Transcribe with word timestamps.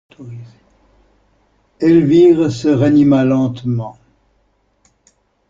Elvire 1.89 2.49
se 2.51 2.69
ranima 2.75 3.23
lentement. 3.23 3.99